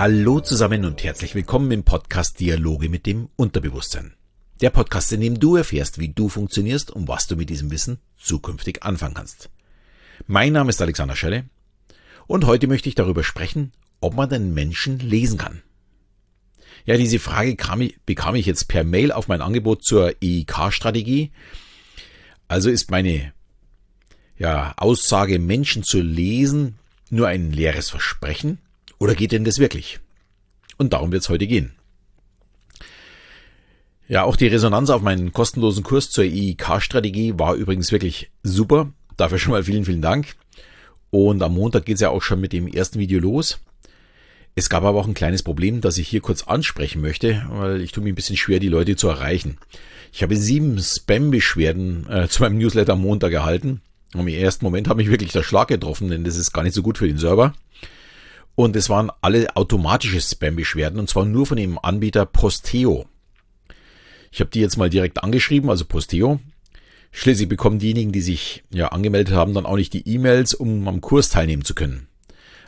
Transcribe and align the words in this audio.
Hallo 0.00 0.40
zusammen 0.40 0.86
und 0.86 1.04
herzlich 1.04 1.34
willkommen 1.34 1.70
im 1.72 1.84
Podcast 1.84 2.40
Dialoge 2.40 2.88
mit 2.88 3.04
dem 3.04 3.28
Unterbewusstsein. 3.36 4.14
Der 4.62 4.70
Podcast, 4.70 5.12
in 5.12 5.20
dem 5.20 5.38
du 5.38 5.56
erfährst, 5.56 5.98
wie 5.98 6.08
du 6.08 6.30
funktionierst 6.30 6.90
und 6.90 7.06
was 7.06 7.26
du 7.26 7.36
mit 7.36 7.50
diesem 7.50 7.70
Wissen 7.70 7.98
zukünftig 8.16 8.82
anfangen 8.82 9.12
kannst. 9.12 9.50
Mein 10.26 10.54
Name 10.54 10.70
ist 10.70 10.80
Alexander 10.80 11.16
Schelle 11.16 11.44
und 12.26 12.46
heute 12.46 12.66
möchte 12.66 12.88
ich 12.88 12.94
darüber 12.94 13.22
sprechen, 13.22 13.72
ob 14.00 14.14
man 14.14 14.30
den 14.30 14.54
Menschen 14.54 15.00
lesen 15.00 15.36
kann. 15.36 15.60
Ja, 16.86 16.96
diese 16.96 17.18
Frage 17.18 17.50
ich, 17.50 18.00
bekam 18.06 18.34
ich 18.36 18.46
jetzt 18.46 18.68
per 18.68 18.84
Mail 18.84 19.12
auf 19.12 19.28
mein 19.28 19.42
Angebot 19.42 19.84
zur 19.84 20.14
EIK-Strategie. 20.22 21.30
Also 22.48 22.70
ist 22.70 22.90
meine 22.90 23.34
ja, 24.38 24.72
Aussage, 24.78 25.38
Menschen 25.38 25.82
zu 25.82 26.00
lesen, 26.00 26.78
nur 27.10 27.28
ein 27.28 27.52
leeres 27.52 27.90
Versprechen? 27.90 28.60
Oder 29.00 29.14
geht 29.14 29.32
denn 29.32 29.44
das 29.44 29.58
wirklich? 29.58 29.98
Und 30.76 30.92
darum 30.92 31.10
wird 31.10 31.22
es 31.22 31.28
heute 31.28 31.46
gehen. 31.46 31.72
Ja, 34.06 34.24
auch 34.24 34.36
die 34.36 34.46
Resonanz 34.46 34.90
auf 34.90 35.02
meinen 35.02 35.32
kostenlosen 35.32 35.82
Kurs 35.82 36.10
zur 36.10 36.24
EIK-Strategie 36.24 37.34
war 37.38 37.54
übrigens 37.54 37.92
wirklich 37.92 38.30
super. 38.42 38.92
Dafür 39.16 39.38
schon 39.38 39.52
mal 39.52 39.64
vielen, 39.64 39.84
vielen 39.84 40.02
Dank. 40.02 40.36
Und 41.10 41.42
am 41.42 41.54
Montag 41.54 41.86
geht 41.86 41.94
es 41.94 42.00
ja 42.00 42.10
auch 42.10 42.22
schon 42.22 42.40
mit 42.40 42.52
dem 42.52 42.68
ersten 42.68 42.98
Video 42.98 43.20
los. 43.20 43.60
Es 44.54 44.68
gab 44.68 44.84
aber 44.84 44.98
auch 44.98 45.06
ein 45.06 45.14
kleines 45.14 45.42
Problem, 45.42 45.80
das 45.80 45.96
ich 45.96 46.08
hier 46.08 46.20
kurz 46.20 46.42
ansprechen 46.42 47.00
möchte, 47.00 47.46
weil 47.50 47.80
ich 47.80 47.92
tue 47.92 48.02
mir 48.02 48.12
ein 48.12 48.16
bisschen 48.16 48.36
schwer, 48.36 48.58
die 48.58 48.68
Leute 48.68 48.96
zu 48.96 49.08
erreichen. 49.08 49.58
Ich 50.12 50.22
habe 50.22 50.36
sieben 50.36 50.78
Spam-Beschwerden 50.78 52.06
äh, 52.10 52.28
zu 52.28 52.42
meinem 52.42 52.58
Newsletter 52.58 52.94
am 52.94 53.02
Montag 53.02 53.32
erhalten. 53.32 53.80
Und 54.12 54.20
im 54.20 54.28
ersten 54.28 54.64
Moment 54.64 54.88
hat 54.88 54.96
mich 54.96 55.08
wirklich 55.08 55.32
der 55.32 55.44
Schlag 55.44 55.68
getroffen, 55.68 56.08
denn 56.08 56.24
das 56.24 56.36
ist 56.36 56.52
gar 56.52 56.64
nicht 56.64 56.74
so 56.74 56.82
gut 56.82 56.98
für 56.98 57.06
den 57.06 57.18
Server. 57.18 57.54
Und 58.54 58.76
es 58.76 58.90
waren 58.90 59.10
alle 59.22 59.56
automatische 59.56 60.20
Spam-Beschwerden 60.20 61.00
und 61.00 61.08
zwar 61.08 61.24
nur 61.24 61.46
von 61.46 61.56
dem 61.56 61.78
Anbieter 61.78 62.26
Posteo. 62.26 63.06
Ich 64.32 64.40
habe 64.40 64.50
die 64.50 64.60
jetzt 64.60 64.76
mal 64.76 64.90
direkt 64.90 65.22
angeschrieben, 65.22 65.70
also 65.70 65.84
Posteo. 65.84 66.40
Schließlich 67.12 67.48
bekommen 67.48 67.78
diejenigen, 67.78 68.12
die 68.12 68.20
sich 68.20 68.62
ja 68.70 68.88
angemeldet 68.88 69.34
haben, 69.34 69.54
dann 69.54 69.66
auch 69.66 69.76
nicht 69.76 69.92
die 69.92 70.06
E-Mails, 70.08 70.54
um 70.54 70.86
am 70.86 71.00
Kurs 71.00 71.28
teilnehmen 71.28 71.64
zu 71.64 71.74
können. 71.74 72.06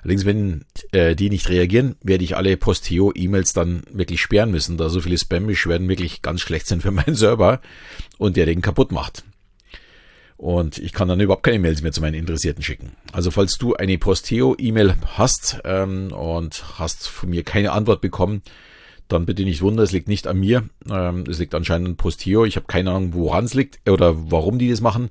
Allerdings, 0.03 0.25
wenn 0.25 0.65
äh, 0.91 1.15
die 1.15 1.31
nicht 1.31 1.49
reagieren, 1.49 1.95
werde 2.03 2.25
ich 2.25 2.37
alle 2.37 2.57
Posteo-E-Mails 2.57 3.53
dann 3.53 3.83
wirklich 3.93 4.21
sperren 4.21 4.51
müssen, 4.51 4.77
da 4.77 4.89
so 4.89 5.01
viele 5.01 5.17
Spam-Beschwerden 5.17 5.89
wirklich 5.89 6.23
ganz 6.23 6.41
schlecht 6.41 6.67
sind 6.67 6.83
für 6.83 6.91
meinen 6.91 7.15
Server 7.15 7.61
und 8.19 8.37
der 8.37 8.47
den 8.47 8.63
kaputt 8.63 8.91
macht. 8.91 9.25
Und 10.43 10.79
ich 10.79 10.93
kann 10.93 11.07
dann 11.07 11.21
überhaupt 11.21 11.45
keine 11.45 11.61
Mails 11.61 11.83
mehr 11.83 11.93
zu 11.93 12.01
meinen 12.01 12.15
Interessierten 12.15 12.65
schicken. 12.65 12.97
Also 13.13 13.31
falls 13.31 13.59
du 13.59 13.77
eine 13.77 13.97
Posteo-E-Mail 13.97 14.97
hast 15.07 15.61
ähm, 15.65 16.11
und 16.13 16.81
hast 16.81 17.07
von 17.07 17.31
mir 17.31 17.45
keine 17.45 17.71
Antwort 17.71 18.01
bekommen, 18.01 18.43
dann 19.07 19.25
bitte 19.25 19.45
nicht 19.45 19.63
wundern, 19.63 19.85
es 19.85 19.93
liegt 19.93 20.09
nicht 20.09 20.27
an 20.27 20.41
mir. 20.41 20.69
Ähm, 20.91 21.27
es 21.31 21.39
liegt 21.39 21.55
anscheinend 21.55 21.91
an 21.91 21.97
Posteo. 21.97 22.45
Ich 22.45 22.57
habe 22.57 22.67
keine 22.67 22.91
Ahnung, 22.91 23.15
woran 23.15 23.45
es 23.45 23.55
liegt 23.55 23.89
oder 23.89 24.33
warum 24.33 24.59
die 24.59 24.69
das 24.69 24.81
machen. 24.81 25.11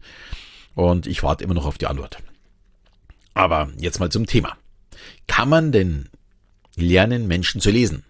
Und 0.75 1.07
ich 1.07 1.23
warte 1.23 1.45
immer 1.45 1.53
noch 1.53 1.65
auf 1.65 1.77
die 1.77 1.87
Antwort. 1.87 2.17
Aber 3.33 3.69
jetzt 3.77 4.01
mal 4.01 4.11
zum 4.11 4.25
Thema. 4.25 4.57
Kann 5.27 5.47
man 5.47 5.71
denn 5.71 6.09
lernen, 6.75 7.29
Menschen 7.29 7.61
zu 7.61 7.71
lesen? 7.71 8.03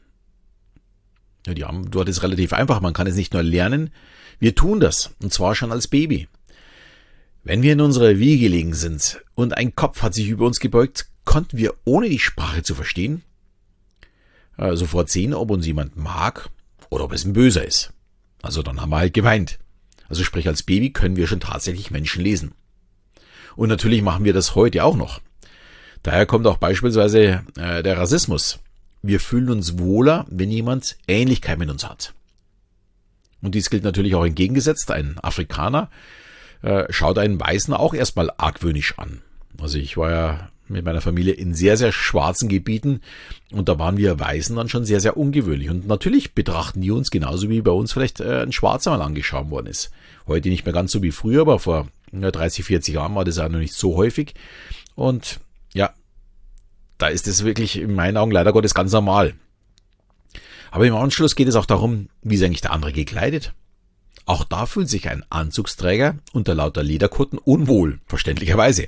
Ja, 1.45 1.53
die 1.53 1.65
Antwort 1.65 2.09
ist 2.09 2.23
relativ 2.23 2.51
einfach. 2.51 2.81
Man 2.81 2.93
kann 2.93 3.05
es 3.05 3.15
nicht 3.15 3.31
nur 3.31 3.43
lernen. 3.43 3.91
Wir 4.39 4.55
tun 4.55 4.79
das. 4.79 5.13
Und 5.21 5.31
zwar 5.31 5.53
schon 5.53 5.71
als 5.71 5.87
Baby. 5.87 6.27
Wenn 7.43 7.63
wir 7.63 7.73
in 7.73 7.81
unserer 7.81 8.19
Wiege 8.19 8.43
gelegen 8.43 8.75
sind 8.75 9.19
und 9.33 9.57
ein 9.57 9.75
Kopf 9.75 10.03
hat 10.03 10.13
sich 10.13 10.27
über 10.27 10.45
uns 10.45 10.59
gebeugt, 10.59 11.07
konnten 11.25 11.57
wir, 11.57 11.73
ohne 11.85 12.07
die 12.07 12.19
Sprache 12.19 12.61
zu 12.61 12.75
verstehen, 12.75 13.23
äh, 14.57 14.75
sofort 14.75 15.09
sehen, 15.09 15.33
ob 15.33 15.49
uns 15.49 15.65
jemand 15.65 15.97
mag 15.97 16.49
oder 16.89 17.03
ob 17.03 17.13
es 17.13 17.25
ein 17.25 17.33
Böser 17.33 17.65
ist. 17.65 17.93
Also 18.43 18.61
dann 18.61 18.79
haben 18.79 18.91
wir 18.91 18.97
halt 18.97 19.13
geweint. 19.13 19.57
Also 20.07 20.23
sprich, 20.23 20.47
als 20.47 20.63
Baby 20.63 20.91
können 20.91 21.15
wir 21.15 21.25
schon 21.25 21.39
tatsächlich 21.39 21.89
Menschen 21.89 22.21
lesen. 22.21 22.53
Und 23.55 23.69
natürlich 23.69 24.03
machen 24.03 24.23
wir 24.23 24.33
das 24.33 24.55
heute 24.55 24.83
auch 24.83 24.95
noch. 24.95 25.19
Daher 26.03 26.25
kommt 26.25 26.45
auch 26.45 26.57
beispielsweise 26.57 27.43
äh, 27.57 27.81
der 27.81 27.97
Rassismus. 27.97 28.59
Wir 29.01 29.19
fühlen 29.19 29.49
uns 29.49 29.79
wohler, 29.79 30.27
wenn 30.29 30.51
jemand 30.51 30.97
Ähnlichkeit 31.07 31.57
mit 31.57 31.69
uns 31.69 31.87
hat. 31.87 32.13
Und 33.41 33.55
dies 33.55 33.71
gilt 33.71 33.83
natürlich 33.83 34.13
auch 34.13 34.25
entgegengesetzt. 34.25 34.91
Ein 34.91 35.17
Afrikaner 35.19 35.89
äh, 36.61 36.85
schaut 36.89 37.17
einen 37.17 37.39
Weißen 37.39 37.73
auch 37.73 37.93
erstmal 37.93 38.31
argwöhnisch 38.37 38.97
an. 38.97 39.21
Also 39.59 39.77
ich 39.77 39.97
war 39.97 40.11
ja 40.11 40.49
mit 40.67 40.85
meiner 40.85 41.01
Familie 41.01 41.33
in 41.33 41.53
sehr, 41.53 41.77
sehr 41.77 41.91
schwarzen 41.91 42.47
Gebieten 42.47 43.01
und 43.51 43.67
da 43.67 43.77
waren 43.77 43.97
wir 43.97 44.19
Weißen 44.19 44.55
dann 44.55 44.69
schon 44.69 44.85
sehr, 44.85 45.01
sehr 45.01 45.17
ungewöhnlich. 45.17 45.69
Und 45.69 45.87
natürlich 45.87 46.33
betrachten 46.33 46.81
die 46.81 46.91
uns 46.91 47.11
genauso 47.11 47.49
wie 47.49 47.61
bei 47.61 47.71
uns 47.71 47.91
vielleicht 47.91 48.21
äh, 48.21 48.41
ein 48.41 48.51
Schwarzer 48.51 48.91
mal 48.91 49.01
angeschaut 49.01 49.49
worden 49.49 49.67
ist. 49.67 49.91
Heute 50.27 50.49
nicht 50.49 50.65
mehr 50.65 50.73
ganz 50.73 50.91
so 50.91 51.01
wie 51.03 51.11
früher, 51.11 51.41
aber 51.41 51.59
vor 51.59 51.87
ja, 52.11 52.31
30, 52.31 52.65
40 52.65 52.95
Jahren 52.95 53.15
war 53.15 53.25
das 53.25 53.37
ja 53.37 53.49
noch 53.49 53.59
nicht 53.59 53.73
so 53.73 53.97
häufig. 53.97 54.33
Und 54.95 55.39
ja, 55.73 55.93
da 56.97 57.07
ist 57.07 57.27
es 57.27 57.43
wirklich 57.43 57.77
in 57.77 57.93
meinen 57.93 58.17
Augen 58.17 58.31
leider 58.31 58.53
Gottes 58.53 58.73
ganz 58.73 58.91
normal. 58.91 59.33
Aber 60.71 60.87
im 60.87 60.95
Anschluss 60.95 61.35
geht 61.35 61.49
es 61.49 61.55
auch 61.55 61.65
darum, 61.65 62.07
wie 62.21 62.35
ist 62.35 62.43
eigentlich 62.43 62.61
der 62.61 62.71
andere 62.71 62.93
gekleidet? 62.93 63.53
Auch 64.25 64.43
da 64.43 64.65
fühlt 64.65 64.89
sich 64.89 65.09
ein 65.09 65.25
Anzugsträger 65.29 66.15
unter 66.31 66.55
lauter 66.55 66.83
Lederkutten 66.83 67.37
unwohl, 67.39 67.99
verständlicherweise. 68.05 68.87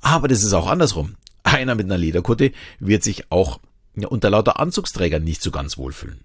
Aber 0.00 0.28
das 0.28 0.42
ist 0.42 0.52
auch 0.52 0.68
andersrum. 0.68 1.16
Einer 1.42 1.74
mit 1.74 1.86
einer 1.86 1.98
Lederkutte 1.98 2.52
wird 2.78 3.02
sich 3.02 3.30
auch 3.30 3.60
unter 3.94 4.30
lauter 4.30 4.60
Anzugsträgern 4.60 5.24
nicht 5.24 5.42
so 5.42 5.50
ganz 5.50 5.76
wohlfühlen. 5.76 6.20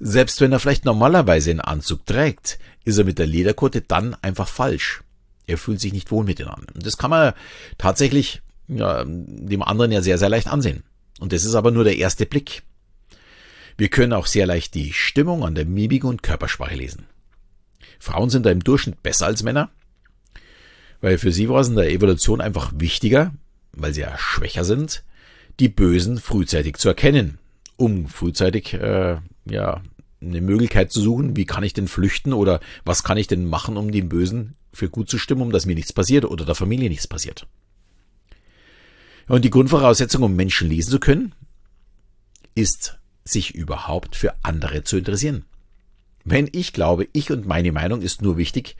Selbst 0.00 0.40
wenn 0.40 0.52
er 0.52 0.58
vielleicht 0.58 0.84
normalerweise 0.84 1.50
einen 1.50 1.60
Anzug 1.60 2.04
trägt, 2.04 2.58
ist 2.84 2.98
er 2.98 3.04
mit 3.04 3.18
der 3.18 3.26
Lederkutte 3.26 3.80
dann 3.80 4.16
einfach 4.22 4.48
falsch. 4.48 5.02
Er 5.46 5.58
fühlt 5.58 5.80
sich 5.80 5.92
nicht 5.92 6.10
wohl 6.10 6.24
mit 6.24 6.38
den 6.38 6.48
anderen. 6.48 6.82
Das 6.82 6.98
kann 6.98 7.10
man 7.10 7.32
tatsächlich 7.78 8.42
ja, 8.66 9.04
dem 9.06 9.62
anderen 9.62 9.92
ja 9.92 10.02
sehr, 10.02 10.18
sehr 10.18 10.28
leicht 10.28 10.48
ansehen. 10.48 10.82
Und 11.20 11.32
das 11.32 11.44
ist 11.44 11.54
aber 11.54 11.70
nur 11.70 11.84
der 11.84 11.96
erste 11.96 12.26
Blick. 12.26 12.62
Wir 13.76 13.88
können 13.88 14.12
auch 14.12 14.26
sehr 14.26 14.46
leicht 14.46 14.74
die 14.74 14.92
Stimmung 14.92 15.44
an 15.44 15.54
der 15.54 15.66
Mimik 15.66 16.04
und 16.04 16.22
Körpersprache 16.22 16.76
lesen. 16.76 17.06
Frauen 17.98 18.30
sind 18.30 18.46
da 18.46 18.50
im 18.50 18.62
Durchschnitt 18.62 19.02
besser 19.02 19.26
als 19.26 19.42
Männer, 19.42 19.70
weil 21.00 21.18
für 21.18 21.32
sie 21.32 21.48
war 21.48 21.60
es 21.60 21.68
in 21.68 21.76
der 21.76 21.90
Evolution 21.90 22.40
einfach 22.40 22.72
wichtiger, 22.76 23.32
weil 23.72 23.92
sie 23.92 24.02
ja 24.02 24.16
schwächer 24.16 24.64
sind, 24.64 25.04
die 25.60 25.68
Bösen 25.68 26.18
frühzeitig 26.18 26.76
zu 26.76 26.88
erkennen, 26.88 27.38
um 27.76 28.08
frühzeitig 28.08 28.74
äh, 28.74 29.18
ja 29.44 29.82
eine 30.20 30.40
Möglichkeit 30.40 30.90
zu 30.90 31.00
suchen, 31.00 31.36
wie 31.36 31.44
kann 31.44 31.64
ich 31.64 31.74
denn 31.74 31.88
flüchten 31.88 32.32
oder 32.32 32.60
was 32.84 33.04
kann 33.04 33.18
ich 33.18 33.26
denn 33.26 33.46
machen, 33.46 33.76
um 33.76 33.90
den 33.92 34.08
Bösen 34.08 34.54
für 34.72 34.88
gut 34.88 35.10
zu 35.10 35.18
stimmen, 35.18 35.42
um 35.42 35.52
dass 35.52 35.66
mir 35.66 35.74
nichts 35.74 35.92
passiert 35.92 36.24
oder 36.24 36.44
der 36.44 36.54
Familie 36.54 36.88
nichts 36.88 37.06
passiert. 37.06 37.46
Und 39.28 39.44
die 39.44 39.50
Grundvoraussetzung, 39.50 40.22
um 40.22 40.36
Menschen 40.36 40.68
lesen 40.68 40.90
zu 40.90 41.00
können, 41.00 41.34
ist 42.54 42.98
sich 43.24 43.54
überhaupt 43.54 44.16
für 44.16 44.34
andere 44.42 44.84
zu 44.84 44.98
interessieren. 44.98 45.44
Wenn 46.24 46.48
ich 46.52 46.72
glaube, 46.72 47.08
ich 47.12 47.30
und 47.30 47.46
meine 47.46 47.72
Meinung 47.72 48.02
ist 48.02 48.22
nur 48.22 48.36
wichtig, 48.36 48.76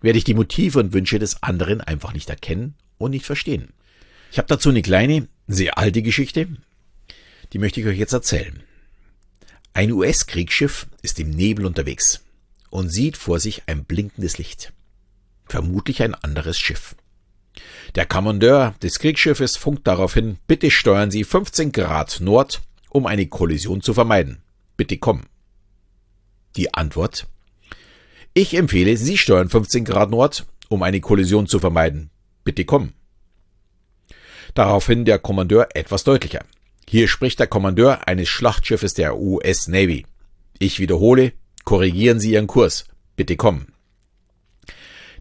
werde 0.00 0.18
ich 0.18 0.24
die 0.24 0.34
Motive 0.34 0.78
und 0.78 0.92
Wünsche 0.92 1.18
des 1.18 1.42
anderen 1.42 1.80
einfach 1.80 2.12
nicht 2.12 2.28
erkennen 2.28 2.74
und 2.98 3.12
nicht 3.12 3.24
verstehen. 3.24 3.68
Ich 4.30 4.38
habe 4.38 4.48
dazu 4.48 4.68
eine 4.68 4.82
kleine, 4.82 5.28
sehr 5.46 5.78
alte 5.78 6.02
Geschichte, 6.02 6.48
die 7.52 7.58
möchte 7.58 7.80
ich 7.80 7.86
euch 7.86 7.98
jetzt 7.98 8.12
erzählen. 8.12 8.62
Ein 9.72 9.92
US-Kriegsschiff 9.92 10.86
ist 11.02 11.20
im 11.20 11.30
Nebel 11.30 11.66
unterwegs 11.66 12.24
und 12.70 12.88
sieht 12.88 13.16
vor 13.16 13.40
sich 13.40 13.64
ein 13.66 13.84
blinkendes 13.84 14.38
Licht. 14.38 14.72
Vermutlich 15.46 16.02
ein 16.02 16.14
anderes 16.14 16.58
Schiff. 16.58 16.96
Der 17.94 18.06
Kommandeur 18.06 18.74
des 18.82 18.98
Kriegsschiffes 18.98 19.56
funkt 19.56 19.86
daraufhin, 19.86 20.38
bitte 20.46 20.70
steuern 20.70 21.10
Sie 21.10 21.24
15 21.24 21.72
Grad 21.72 22.20
Nord 22.20 22.62
um 22.96 23.06
eine 23.06 23.26
Kollision 23.26 23.82
zu 23.82 23.92
vermeiden. 23.92 24.38
Bitte 24.76 24.96
komm. 24.96 25.24
Die 26.56 26.72
Antwort? 26.72 27.26
Ich 28.32 28.54
empfehle, 28.54 28.96
Sie 28.96 29.18
steuern 29.18 29.50
15 29.50 29.84
Grad 29.84 30.10
Nord, 30.10 30.46
um 30.68 30.82
eine 30.82 31.00
Kollision 31.00 31.46
zu 31.46 31.58
vermeiden. 31.58 32.10
Bitte 32.42 32.64
komm. 32.64 32.94
Daraufhin 34.54 35.04
der 35.04 35.18
Kommandeur 35.18 35.68
etwas 35.74 36.04
deutlicher. 36.04 36.44
Hier 36.88 37.08
spricht 37.08 37.38
der 37.38 37.46
Kommandeur 37.46 38.08
eines 38.08 38.28
Schlachtschiffes 38.28 38.94
der 38.94 39.18
US 39.18 39.68
Navy. 39.68 40.06
Ich 40.58 40.80
wiederhole, 40.80 41.32
korrigieren 41.64 42.18
Sie 42.18 42.32
Ihren 42.32 42.46
Kurs. 42.46 42.86
Bitte 43.16 43.36
kommen. 43.36 43.74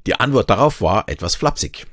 Die 0.08 0.16
Antwort 0.16 0.50
darauf 0.50 0.82
war 0.82 1.10
etwas 1.10 1.36
flapsig. 1.36 1.88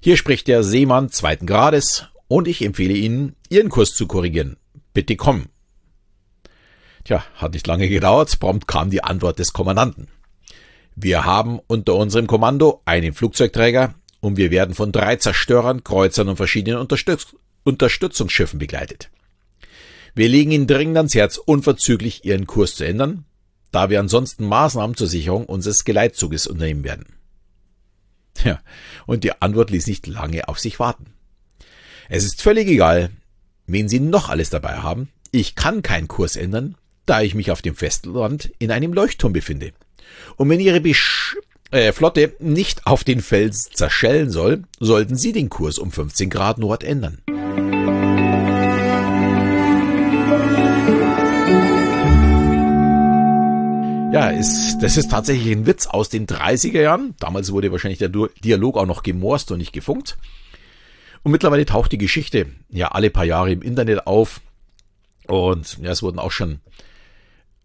Hier 0.00 0.16
spricht 0.16 0.48
der 0.48 0.64
Seemann 0.64 1.10
zweiten 1.10 1.46
Grades 1.46 2.06
und 2.26 2.48
ich 2.48 2.64
empfehle 2.64 2.94
Ihnen, 2.94 3.36
Ihren 3.50 3.68
Kurs 3.68 3.94
zu 3.94 4.08
korrigieren. 4.08 4.56
Bitte 4.92 5.16
komm. 5.16 5.46
Tja, 7.04 7.24
hat 7.34 7.54
nicht 7.54 7.66
lange 7.66 7.88
gedauert, 7.88 8.38
prompt 8.38 8.68
kam 8.68 8.90
die 8.90 9.02
Antwort 9.02 9.38
des 9.38 9.52
Kommandanten. 9.52 10.08
Wir 10.94 11.24
haben 11.24 11.58
unter 11.66 11.94
unserem 11.94 12.26
Kommando 12.26 12.82
einen 12.84 13.14
Flugzeugträger 13.14 13.94
und 14.20 14.36
wir 14.36 14.50
werden 14.50 14.74
von 14.74 14.92
drei 14.92 15.16
Zerstörern, 15.16 15.82
Kreuzern 15.82 16.28
und 16.28 16.36
verschiedenen 16.36 16.78
Unterstütz 16.78 17.34
Unterstützungsschiffen 17.64 18.58
begleitet. 18.58 19.10
Wir 20.14 20.28
legen 20.28 20.50
Ihnen 20.50 20.66
dringend 20.66 20.96
ans 20.96 21.14
Herz, 21.14 21.38
unverzüglich 21.38 22.24
Ihren 22.24 22.46
Kurs 22.46 22.74
zu 22.74 22.84
ändern, 22.84 23.24
da 23.70 23.88
wir 23.88 24.00
ansonsten 24.00 24.46
Maßnahmen 24.46 24.96
zur 24.96 25.06
Sicherung 25.06 25.46
unseres 25.46 25.84
Geleitzuges 25.84 26.46
unternehmen 26.46 26.84
werden. 26.84 27.06
Ja, 28.44 28.60
und 29.06 29.24
die 29.24 29.40
Antwort 29.40 29.70
ließ 29.70 29.86
nicht 29.86 30.06
lange 30.06 30.48
auf 30.48 30.58
sich 30.58 30.78
warten. 30.78 31.12
Es 32.08 32.24
ist 32.24 32.42
völlig 32.42 32.68
egal, 32.68 33.10
wen 33.72 33.88
Sie 33.88 34.00
noch 34.00 34.28
alles 34.28 34.50
dabei 34.50 34.76
haben. 34.76 35.08
Ich 35.30 35.54
kann 35.54 35.82
keinen 35.82 36.08
Kurs 36.08 36.36
ändern, 36.36 36.76
da 37.06 37.22
ich 37.22 37.34
mich 37.34 37.50
auf 37.50 37.62
dem 37.62 37.74
Festland 37.74 38.52
in 38.58 38.70
einem 38.70 38.92
Leuchtturm 38.92 39.32
befinde. 39.32 39.72
Und 40.36 40.50
wenn 40.50 40.60
Ihre 40.60 40.80
Besch 40.80 41.36
äh, 41.70 41.92
Flotte 41.92 42.34
nicht 42.38 42.86
auf 42.86 43.02
den 43.02 43.22
Fels 43.22 43.70
zerschellen 43.70 44.30
soll, 44.30 44.64
sollten 44.78 45.16
Sie 45.16 45.32
den 45.32 45.48
Kurs 45.48 45.78
um 45.78 45.90
15 45.90 46.28
Grad 46.28 46.58
Nord 46.58 46.84
ändern. 46.84 47.22
Ja, 54.12 54.28
ist, 54.28 54.80
das 54.80 54.98
ist 54.98 55.10
tatsächlich 55.10 55.50
ein 55.56 55.64
Witz 55.64 55.86
aus 55.86 56.10
den 56.10 56.26
30er 56.26 56.82
Jahren. 56.82 57.14
Damals 57.18 57.50
wurde 57.50 57.72
wahrscheinlich 57.72 57.98
der 57.98 58.10
Dialog 58.44 58.76
auch 58.76 58.84
noch 58.84 59.02
gemorst 59.02 59.50
und 59.50 59.58
nicht 59.58 59.72
gefunkt. 59.72 60.18
Und 61.22 61.32
mittlerweile 61.32 61.64
taucht 61.66 61.92
die 61.92 61.98
Geschichte 61.98 62.46
ja 62.68 62.88
alle 62.88 63.10
paar 63.10 63.24
Jahre 63.24 63.52
im 63.52 63.62
Internet 63.62 64.06
auf. 64.06 64.40
Und 65.26 65.78
ja, 65.78 65.92
es 65.92 66.02
wurden 66.02 66.18
auch 66.18 66.32
schon 66.32 66.60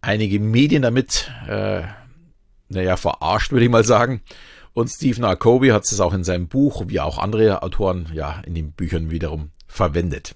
einige 0.02 0.40
Medien 0.40 0.84
damit, 0.84 1.32
äh, 1.48 1.84
naja, 2.70 2.98
verarscht, 2.98 3.52
würde 3.52 3.66
ich 3.66 3.72
mal 3.72 3.84
sagen. 3.84 4.22
Und 4.74 4.90
Stephen 4.90 5.24
R. 5.24 5.36
Covey 5.36 5.70
hat 5.70 5.86
es 5.86 6.00
auch 6.00 6.14
in 6.14 6.24
seinem 6.24 6.48
Buch, 6.48 6.84
wie 6.88 7.00
auch 7.00 7.18
andere 7.18 7.64
Autoren, 7.64 8.10
ja, 8.14 8.42
in 8.46 8.54
den 8.54 8.74
Büchern 8.74 9.10
wiederum 9.10 9.50
verwendet. 9.68 10.36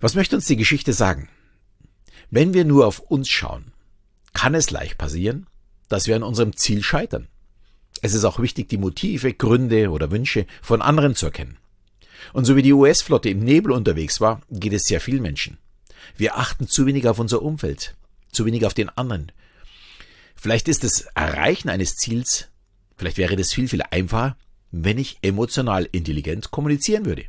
Was 0.00 0.16
möchte 0.16 0.34
uns 0.34 0.46
die 0.46 0.56
Geschichte 0.56 0.92
sagen? 0.92 1.28
Wenn 2.30 2.52
wir 2.54 2.64
nur 2.64 2.86
auf 2.86 2.98
uns 2.98 3.28
schauen, 3.28 3.72
kann 4.32 4.54
es 4.54 4.70
leicht 4.70 4.98
passieren, 4.98 5.46
dass 5.88 6.08
wir 6.08 6.16
an 6.16 6.24
unserem 6.24 6.56
Ziel 6.56 6.82
scheitern. 6.82 7.28
Es 8.00 8.14
ist 8.14 8.24
auch 8.24 8.40
wichtig, 8.40 8.68
die 8.68 8.78
Motive, 8.78 9.32
Gründe 9.34 9.90
oder 9.90 10.10
Wünsche 10.10 10.46
von 10.60 10.82
anderen 10.82 11.14
zu 11.14 11.26
erkennen. 11.26 11.58
Und 12.32 12.44
so 12.44 12.56
wie 12.56 12.62
die 12.62 12.72
US-Flotte 12.72 13.28
im 13.28 13.40
Nebel 13.40 13.72
unterwegs 13.72 14.20
war, 14.20 14.40
geht 14.50 14.72
es 14.72 14.84
sehr 14.84 15.00
vielen 15.00 15.22
Menschen. 15.22 15.58
Wir 16.16 16.38
achten 16.38 16.68
zu 16.68 16.86
wenig 16.86 17.08
auf 17.08 17.18
unser 17.18 17.42
Umfeld, 17.42 17.94
zu 18.30 18.44
wenig 18.44 18.66
auf 18.66 18.74
den 18.74 18.88
anderen. 18.90 19.32
Vielleicht 20.34 20.68
ist 20.68 20.84
das 20.84 21.02
Erreichen 21.14 21.68
eines 21.68 21.96
Ziels, 21.96 22.48
vielleicht 22.96 23.16
wäre 23.16 23.36
das 23.36 23.52
viel, 23.52 23.68
viel 23.68 23.82
einfacher, 23.90 24.36
wenn 24.70 24.98
ich 24.98 25.18
emotional 25.22 25.88
intelligent 25.92 26.50
kommunizieren 26.50 27.04
würde. 27.04 27.26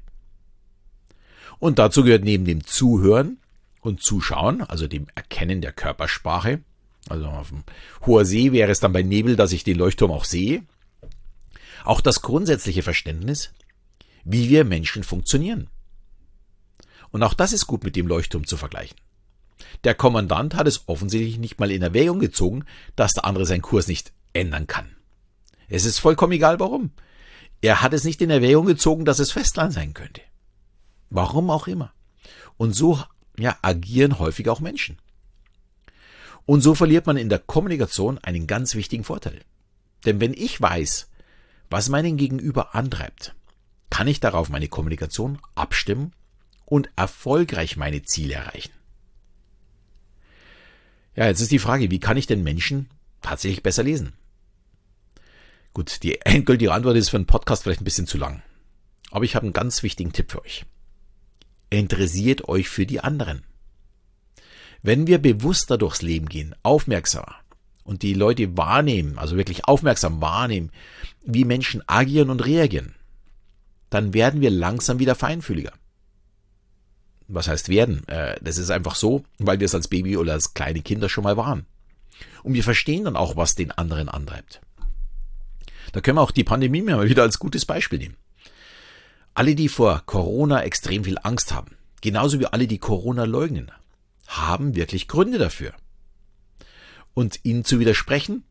Und 1.60 1.80
dazu 1.80 2.04
gehört 2.04 2.24
neben 2.24 2.46
dem 2.46 2.66
Zuhören 2.66 3.38
und 3.82 4.02
Zuschauen, 4.02 4.62
also 4.62 4.88
dem 4.88 5.08
Erkennen 5.16 5.62
der 5.62 5.74
Körpersprache, 5.74 6.62
also 7.10 7.26
auf 7.26 7.50
dem 7.50 7.64
hoher 8.06 8.26
See 8.26 8.52
wäre 8.52 8.72
es 8.72 8.80
dann 8.80 8.94
bei 8.94 9.04
Nebel, 9.04 9.36
dass 9.36 9.52
ich 9.52 9.64
den 9.64 9.78
Leuchtturm 9.78 10.12
auch 10.12 10.26
sehe. 10.26 10.64
Auch 11.84 12.00
das 12.00 12.22
grundsätzliche 12.22 12.82
Verständnis, 12.82 13.52
wie 14.24 14.50
wir 14.50 14.64
Menschen 14.66 15.04
funktionieren. 15.04 15.70
Und 17.12 17.24
auch 17.24 17.34
das 17.34 17.54
ist 17.54 17.68
gut 17.68 17.84
mit 17.84 17.96
dem 17.96 18.08
Leuchtturm 18.08 18.48
zu 18.48 18.58
vergleichen. 18.58 18.98
Der 19.84 19.96
Kommandant 19.96 20.56
hat 20.56 20.68
es 20.68 20.88
offensichtlich 20.88 21.38
nicht 21.38 21.60
mal 21.60 21.72
in 21.72 21.82
Erwägung 21.82 22.20
gezogen, 22.20 22.66
dass 22.96 23.14
der 23.14 23.26
andere 23.26 23.46
seinen 23.46 23.62
Kurs 23.62 23.88
nicht 23.88 24.14
ändern 24.34 24.68
kann. 24.68 24.96
Es 25.70 25.86
ist 25.86 26.00
vollkommen 26.00 26.34
egal 26.34 26.60
warum. 26.60 26.92
Er 27.62 27.82
hat 27.82 27.94
es 27.94 28.04
nicht 28.04 28.22
in 28.22 28.30
Erwägung 28.30 28.66
gezogen, 28.66 29.06
dass 29.06 29.20
es 29.20 29.32
Festland 29.32 29.74
sein 29.74 29.94
könnte. 29.94 30.22
Warum 31.10 31.50
auch 31.50 31.68
immer. 31.68 31.94
Und 32.58 32.74
so 32.74 33.00
ja, 33.38 33.58
agieren 33.62 34.20
häufig 34.20 34.50
auch 34.50 34.60
Menschen. 34.60 34.98
Und 36.46 36.62
so 36.62 36.76
verliert 36.76 37.06
man 37.08 37.18
in 37.18 37.30
der 37.30 37.40
Kommunikation 37.40 38.18
einen 38.20 38.48
ganz 38.48 38.76
wichtigen 38.76 39.04
Vorteil. 39.04 39.40
Denn 40.06 40.20
wenn 40.20 40.34
ich 40.34 40.60
weiß, 40.60 41.10
was 41.70 41.90
meinen 41.90 42.18
Gegenüber 42.18 42.76
antreibt, 42.76 43.34
kann 43.94 44.08
ich 44.08 44.20
darauf 44.20 44.50
meine 44.50 44.70
Kommunikation 44.70 45.38
abstimmen 45.54 46.14
und 46.66 46.90
erfolgreich 46.96 47.78
meine 47.78 48.02
Ziele 48.02 48.34
erreichen. 48.34 48.72
Ja, 51.16 51.28
jetzt 51.28 51.42
ist 51.42 51.52
die 51.52 51.60
Frage, 51.60 51.92
wie 51.92 52.00
kann 52.00 52.18
ich 52.18 52.26
denn 52.26 52.42
Menschen 52.42 52.90
tatsächlich 53.22 53.62
besser 53.62 53.84
lesen? 53.84 54.14
Gut, 55.74 56.02
die 56.02 56.20
endgültige 56.26 56.74
Antwort 56.74 56.98
ist 56.98 57.10
für 57.10 57.18
einen 57.18 57.28
Podcast 57.28 57.62
vielleicht 57.62 57.82
ein 57.82 57.86
bisschen 57.86 58.08
zu 58.08 58.18
lang. 58.18 58.42
Aber 59.12 59.26
ich 59.26 59.36
habe 59.36 59.46
einen 59.46 59.54
ganz 59.54 59.84
wichtigen 59.84 60.12
Tipp 60.12 60.32
für 60.32 60.42
euch. 60.42 60.66
Interessiert 61.70 62.50
euch 62.50 62.70
für 62.70 62.88
die 62.88 63.00
anderen. 63.00 63.44
Wenn 64.82 65.06
wir 65.06 65.20
bewusster 65.20 65.78
durchs 65.78 66.02
Leben 66.02 66.30
gehen, 66.30 66.56
aufmerksamer 66.64 67.36
und 67.84 68.02
die 68.02 68.16
Leute 68.16 68.58
wahrnehmen, 68.58 69.20
also 69.20 69.38
wirklich 69.38 69.66
aufmerksam 69.66 70.20
wahrnehmen, 70.20 70.72
wie 71.24 71.46
Menschen 71.46 71.88
agieren 71.88 72.32
und 72.32 72.44
reagieren, 72.44 72.96
dann 73.94 74.14
werden 74.14 74.42
wir 74.42 74.50
langsam 74.50 75.00
wieder 75.00 75.16
feinfühliger. 75.16 75.74
Was 77.28 77.48
heißt 77.48 77.70
werden? 77.70 78.08
Äh, 78.08 78.38
das 78.42 78.58
ist 78.58 78.70
einfach 78.70 78.96
so, 78.96 79.24
weil 79.38 79.60
wir 79.60 79.66
es 79.66 79.76
als 79.76 79.88
Baby 79.88 80.18
oder 80.18 80.34
als 80.34 80.54
kleine 80.54 80.82
Kinder 80.82 81.10
schon 81.10 81.24
mal 81.24 81.38
waren. 81.38 81.66
Und 82.44 82.54
wir 82.54 82.64
verstehen 82.64 83.06
dann 83.06 83.16
auch, 83.16 83.36
was 83.36 83.56
den 83.56 83.72
anderen 83.72 84.10
antreibt. 84.10 84.62
Da 85.92 86.02
können 86.02 86.18
wir 86.18 86.22
auch 86.22 86.32
die 86.32 86.44
Pandemie 86.44 86.82
mal 86.82 87.08
wieder 87.08 87.24
als 87.24 87.40
gutes 87.40 87.66
Beispiel 87.66 88.00
nehmen. 88.00 88.18
Alle, 89.36 89.56
die 89.56 89.70
vor 89.70 90.02
Corona 90.06 90.64
extrem 90.64 91.04
viel 91.04 91.18
Angst 91.22 91.54
haben, 91.54 91.76
genauso 92.02 92.40
wie 92.40 92.46
alle, 92.46 92.68
die 92.68 92.78
Corona 92.78 93.26
leugnen, 93.26 93.72
haben 94.28 94.76
wirklich 94.76 95.08
Gründe 95.08 95.38
dafür. 95.38 95.74
Und 97.14 97.40
ihnen 97.44 97.64
zu 97.64 97.80
widersprechen, 97.80 98.44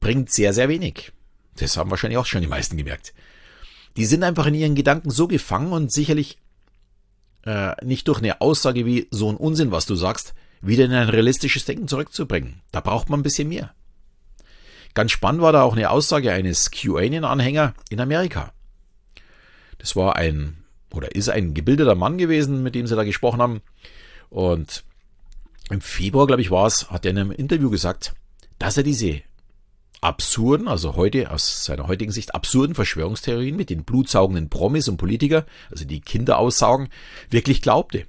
bringt 0.00 0.30
sehr, 0.30 0.52
sehr 0.52 0.68
wenig. 0.68 1.12
Das 1.56 1.76
haben 1.76 1.90
wahrscheinlich 1.90 2.18
auch 2.18 2.26
schon 2.26 2.42
die 2.42 2.46
meisten 2.46 2.76
gemerkt. 2.76 3.14
Die 3.96 4.06
sind 4.06 4.22
einfach 4.22 4.46
in 4.46 4.54
ihren 4.54 4.74
Gedanken 4.74 5.10
so 5.10 5.26
gefangen 5.26 5.72
und 5.72 5.92
sicherlich 5.92 6.38
äh, 7.44 7.72
nicht 7.84 8.08
durch 8.08 8.18
eine 8.18 8.40
Aussage 8.40 8.84
wie 8.84 9.08
so 9.10 9.30
ein 9.30 9.36
Unsinn, 9.36 9.70
was 9.70 9.86
du 9.86 9.94
sagst, 9.94 10.34
wieder 10.60 10.84
in 10.84 10.92
ein 10.92 11.08
realistisches 11.08 11.64
Denken 11.64 11.88
zurückzubringen. 11.88 12.62
Da 12.72 12.80
braucht 12.80 13.08
man 13.08 13.20
ein 13.20 13.22
bisschen 13.22 13.48
mehr. 13.48 13.74
Ganz 14.94 15.12
spannend 15.12 15.42
war 15.42 15.52
da 15.52 15.62
auch 15.62 15.76
eine 15.76 15.90
Aussage 15.90 16.32
eines 16.32 16.70
QAnon-Anhänger 16.70 17.74
in 17.90 18.00
Amerika. 18.00 18.52
Das 19.78 19.94
war 19.94 20.16
ein 20.16 20.64
oder 20.90 21.14
ist 21.14 21.28
ein 21.28 21.52
gebildeter 21.52 21.94
Mann 21.94 22.16
gewesen, 22.16 22.62
mit 22.62 22.74
dem 22.74 22.86
sie 22.86 22.96
da 22.96 23.04
gesprochen 23.04 23.42
haben. 23.42 23.60
Und 24.30 24.84
im 25.70 25.80
Februar, 25.80 26.26
glaube 26.26 26.42
ich, 26.42 26.50
war 26.50 26.66
es, 26.66 26.90
hat 26.90 27.04
er 27.04 27.10
in 27.10 27.18
einem 27.18 27.30
Interview 27.32 27.70
gesagt, 27.70 28.14
dass 28.58 28.76
er 28.76 28.82
diese 28.82 29.20
absurden, 30.00 30.68
also 30.68 30.96
heute 30.96 31.30
aus 31.30 31.64
seiner 31.64 31.88
heutigen 31.88 32.12
Sicht 32.12 32.34
absurden 32.34 32.74
Verschwörungstheorien 32.74 33.56
mit 33.56 33.70
den 33.70 33.84
blutsaugenden 33.84 34.48
Promis 34.48 34.88
und 34.88 34.96
Politiker, 34.96 35.46
also 35.70 35.84
die 35.84 36.00
Kinder 36.00 36.38
aussaugen, 36.38 36.88
wirklich 37.30 37.62
glaubte. 37.62 38.06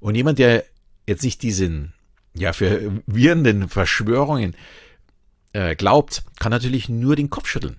Und 0.00 0.14
jemand, 0.14 0.38
der 0.38 0.64
jetzt 1.06 1.22
nicht 1.22 1.42
diesen 1.42 1.92
ja 2.34 2.52
verwirrenden 2.52 3.68
Verschwörungen 3.68 4.54
äh, 5.52 5.76
glaubt, 5.76 6.24
kann 6.38 6.50
natürlich 6.50 6.88
nur 6.88 7.16
den 7.16 7.30
Kopf 7.30 7.46
schütteln. 7.46 7.78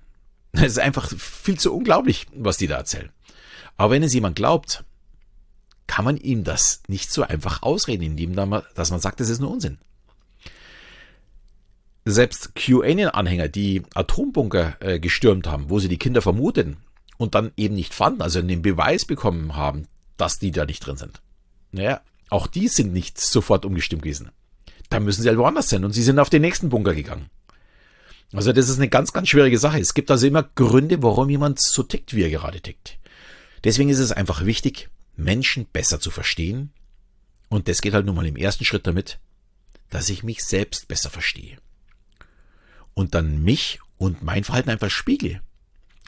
Es 0.53 0.63
ist 0.63 0.79
einfach 0.79 1.11
viel 1.17 1.59
zu 1.59 1.73
unglaublich, 1.73 2.27
was 2.33 2.57
die 2.57 2.67
da 2.67 2.77
erzählen. 2.77 3.09
Aber 3.77 3.91
wenn 3.91 4.03
es 4.03 4.13
jemand 4.13 4.37
glaubt, 4.37 4.85
kann 5.87 6.05
man 6.05 6.17
ihm 6.17 6.43
das 6.43 6.81
nicht 6.87 7.11
so 7.11 7.23
einfach 7.23 7.61
ausreden, 7.61 8.03
indem 8.03 8.35
dass 8.35 8.91
man 8.91 8.99
sagt, 8.99 9.19
das 9.19 9.29
ist 9.29 9.39
nur 9.39 9.51
Unsinn. 9.51 9.77
Selbst 12.05 12.53
QAnon-Anhänger, 12.55 13.47
die 13.47 13.81
Atombunker 13.95 14.77
äh, 14.79 14.99
gestürmt 14.99 15.47
haben, 15.47 15.69
wo 15.69 15.79
sie 15.79 15.87
die 15.87 15.97
Kinder 15.97 16.21
vermuteten 16.21 16.77
und 17.17 17.33
dann 17.33 17.51
eben 17.57 17.75
nicht 17.75 17.93
fanden, 17.93 18.21
also 18.21 18.41
den 18.41 18.61
Beweis 18.61 19.05
bekommen 19.05 19.55
haben, 19.55 19.87
dass 20.17 20.37
die 20.37 20.51
da 20.51 20.65
nicht 20.65 20.85
drin 20.85 20.97
sind. 20.97 21.21
Naja, 21.71 22.01
auch 22.29 22.47
die 22.47 22.67
sind 22.67 22.93
nicht 22.93 23.19
sofort 23.19 23.65
umgestimmt 23.65 24.03
gewesen. 24.03 24.29
Da 24.89 24.99
müssen 24.99 25.23
sie 25.23 25.29
halt 25.29 25.39
woanders 25.39 25.69
sein 25.69 25.83
und 25.83 25.93
sie 25.93 26.03
sind 26.03 26.19
auf 26.19 26.29
den 26.29 26.41
nächsten 26.41 26.69
Bunker 26.69 26.93
gegangen. 26.93 27.29
Also 28.33 28.53
das 28.53 28.69
ist 28.69 28.77
eine 28.77 28.89
ganz, 28.89 29.13
ganz 29.13 29.29
schwierige 29.29 29.57
Sache. 29.57 29.79
Es 29.79 29.93
gibt 29.93 30.11
also 30.11 30.27
immer 30.27 30.43
Gründe, 30.43 31.01
warum 31.01 31.29
jemand 31.29 31.59
so 31.59 31.83
tickt, 31.83 32.13
wie 32.13 32.23
er 32.23 32.29
gerade 32.29 32.61
tickt. 32.61 32.97
Deswegen 33.63 33.89
ist 33.89 33.99
es 33.99 34.11
einfach 34.11 34.45
wichtig, 34.45 34.89
Menschen 35.15 35.65
besser 35.65 35.99
zu 35.99 36.11
verstehen. 36.11 36.71
Und 37.49 37.67
das 37.67 37.81
geht 37.81 37.93
halt 37.93 38.05
nun 38.05 38.15
mal 38.15 38.25
im 38.25 38.35
ersten 38.35 38.65
Schritt 38.65 38.85
damit, 38.85 39.19
dass 39.89 40.09
ich 40.09 40.23
mich 40.23 40.43
selbst 40.43 40.87
besser 40.87 41.09
verstehe. 41.09 41.57
Und 42.95 43.13
dann 43.13 43.43
mich 43.43 43.79
und 43.97 44.23
mein 44.23 44.43
Verhalten 44.43 44.71
einfach 44.71 44.89
spiegle. 44.89 45.41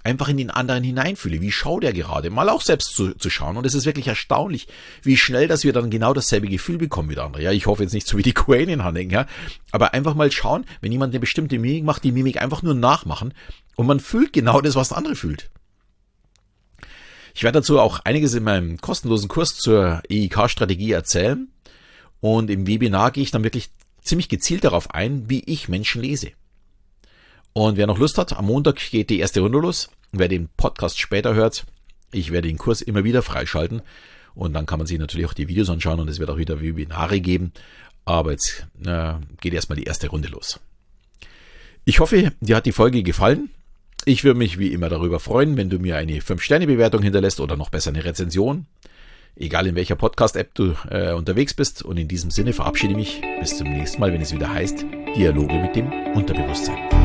Einfach 0.03 0.29
in 0.29 0.37
den 0.37 0.49
anderen 0.49 0.83
hineinfühle. 0.83 1.41
Wie 1.41 1.51
schaut 1.51 1.83
er 1.83 1.91
gerade? 1.91 2.29
Mal 2.29 2.47
auch 2.47 2.61
selbst 2.61 2.95
zu, 2.95 3.13
zu 3.13 3.29
schauen. 3.29 3.57
Und 3.57 3.65
es 3.65 3.73
ist 3.73 3.85
wirklich 3.85 4.07
erstaunlich, 4.07 4.67
wie 5.03 5.17
schnell, 5.17 5.49
dass 5.49 5.65
wir 5.65 5.73
dann 5.73 5.89
genau 5.89 6.13
dasselbe 6.13 6.47
Gefühl 6.47 6.77
bekommen 6.77 7.09
wie 7.09 7.15
der 7.15 7.25
andere. 7.25 7.43
Ja, 7.43 7.51
ich 7.51 7.65
hoffe 7.65 7.83
jetzt 7.83 7.93
nicht 7.93 8.07
so 8.07 8.17
wie 8.17 8.23
die 8.23 8.33
Quain 8.33 8.83
Hanning, 8.83 9.09
ja. 9.09 9.27
Aber 9.71 9.93
einfach 9.93 10.15
mal 10.15 10.31
schauen, 10.31 10.65
wenn 10.79 10.93
jemand 10.93 11.11
eine 11.11 11.19
bestimmte 11.19 11.59
Mimik 11.59 11.83
macht, 11.83 12.05
die 12.05 12.13
Mimik 12.13 12.41
einfach 12.41 12.63
nur 12.63 12.73
nachmachen. 12.73 13.33
Und 13.75 13.85
man 13.85 13.99
fühlt 13.99 14.31
genau 14.31 14.61
das, 14.61 14.75
was 14.75 14.89
der 14.89 14.97
andere 14.97 15.15
fühlt. 15.15 15.49
Ich 17.37 17.43
werde 17.43 17.59
dazu 17.59 17.79
auch 17.79 17.99
einiges 17.99 18.33
in 18.33 18.43
meinem 18.43 18.77
kostenlosen 18.77 19.27
Kurs 19.27 19.57
zur 19.57 20.01
EIK-Strategie 20.09 20.93
erzählen. 20.93 21.49
Und 22.19 22.49
im 22.49 22.65
Webinar 22.65 23.11
gehe 23.11 23.23
ich 23.23 23.31
dann 23.31 23.43
wirklich 23.43 23.69
ziemlich 24.01 24.29
gezielt 24.29 24.63
darauf 24.63 24.91
ein, 24.91 25.29
wie 25.29 25.43
ich 25.45 25.69
Menschen 25.69 26.01
lese. 26.01 26.31
Und 27.57 27.75
wer 27.75 27.87
noch 27.87 27.97
Lust 27.97 28.19
hat, 28.19 28.37
am 28.37 28.45
Montag 28.45 28.75
geht 28.91 29.09
die 29.09 29.17
erste 29.17 29.39
Runde 29.39 29.57
los. 29.57 29.89
Wer 30.11 30.27
den 30.27 30.47
Podcast 30.57 30.99
später 30.99 31.33
hört, 31.33 31.65
ich 32.11 32.31
werde 32.31 32.49
den 32.49 32.59
Kurs 32.59 32.83
immer 32.83 33.03
wieder 33.03 33.23
freischalten. 33.23 33.81
Und 34.35 34.53
dann 34.53 34.67
kann 34.67 34.77
man 34.77 34.85
sich 34.85 34.99
natürlich 34.99 35.25
auch 35.25 35.33
die 35.33 35.47
Videos 35.47 35.71
anschauen 35.71 35.99
und 35.99 36.07
es 36.07 36.19
wird 36.19 36.29
auch 36.29 36.37
wieder 36.37 36.61
Webinare 36.61 37.19
geben. 37.19 37.53
Aber 38.05 38.29
jetzt 38.29 38.67
äh, 38.85 39.13
geht 39.41 39.55
erstmal 39.55 39.75
die 39.75 39.85
erste 39.85 40.09
Runde 40.09 40.27
los. 40.27 40.59
Ich 41.83 41.99
hoffe, 41.99 42.31
dir 42.41 42.57
hat 42.57 42.67
die 42.67 42.71
Folge 42.71 43.01
gefallen. 43.01 43.49
Ich 44.05 44.23
würde 44.23 44.37
mich 44.37 44.59
wie 44.59 44.71
immer 44.71 44.89
darüber 44.89 45.19
freuen, 45.19 45.57
wenn 45.57 45.71
du 45.71 45.79
mir 45.79 45.97
eine 45.97 46.19
5-Sterne-Bewertung 46.19 47.01
hinterlässt 47.01 47.39
oder 47.39 47.57
noch 47.57 47.71
besser 47.71 47.89
eine 47.89 48.05
Rezension. 48.05 48.67
Egal 49.35 49.65
in 49.65 49.73
welcher 49.73 49.95
Podcast-App 49.95 50.53
du 50.53 50.75
äh, 50.91 51.13
unterwegs 51.13 51.55
bist. 51.55 51.81
Und 51.81 51.97
in 51.97 52.07
diesem 52.07 52.29
Sinne 52.29 52.53
verabschiede 52.53 52.91
ich 52.91 52.97
mich. 52.97 53.21
Bis 53.39 53.57
zum 53.57 53.67
nächsten 53.67 53.99
Mal, 53.99 54.13
wenn 54.13 54.21
es 54.21 54.31
wieder 54.31 54.53
heißt 54.53 54.85
Dialoge 55.15 55.55
mit 55.55 55.75
dem 55.75 55.91
Unterbewusstsein. 56.13 56.96